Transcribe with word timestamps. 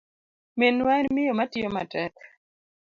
Minwa 0.57 0.93
en 1.01 1.07
miyo 1.15 1.33
matiyo 1.39 1.69
matek. 1.75 2.13